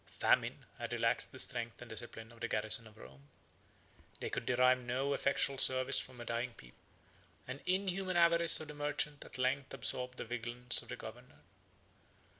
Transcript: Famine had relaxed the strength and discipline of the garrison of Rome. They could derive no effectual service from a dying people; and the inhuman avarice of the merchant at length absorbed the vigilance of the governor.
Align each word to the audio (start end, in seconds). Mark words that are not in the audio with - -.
Famine 0.09 0.65
had 0.79 0.93
relaxed 0.93 1.31
the 1.31 1.37
strength 1.37 1.79
and 1.79 1.87
discipline 1.87 2.31
of 2.31 2.39
the 2.39 2.47
garrison 2.47 2.87
of 2.87 2.97
Rome. 2.97 3.29
They 4.19 4.31
could 4.31 4.47
derive 4.47 4.79
no 4.79 5.13
effectual 5.13 5.59
service 5.59 5.99
from 5.99 6.19
a 6.19 6.25
dying 6.25 6.53
people; 6.55 6.81
and 7.47 7.59
the 7.59 7.75
inhuman 7.75 8.17
avarice 8.17 8.59
of 8.59 8.69
the 8.69 8.73
merchant 8.73 9.23
at 9.23 9.37
length 9.37 9.75
absorbed 9.75 10.17
the 10.17 10.25
vigilance 10.25 10.81
of 10.81 10.87
the 10.87 10.95
governor. 10.95 11.41